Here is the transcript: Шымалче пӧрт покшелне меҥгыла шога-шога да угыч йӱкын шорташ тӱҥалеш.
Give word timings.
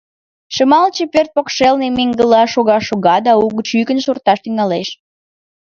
Шымалче 0.55 1.03
пӧрт 1.13 1.29
покшелне 1.35 1.87
меҥгыла 1.97 2.41
шога-шога 2.53 3.15
да 3.25 3.31
угыч 3.43 3.67
йӱкын 3.77 3.99
шорташ 4.05 4.39
тӱҥалеш. 4.43 4.89